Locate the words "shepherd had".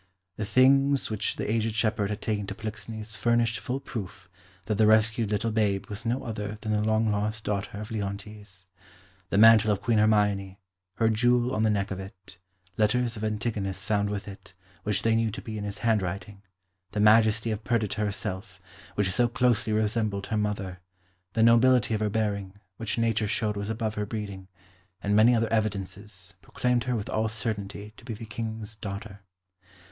1.75-2.23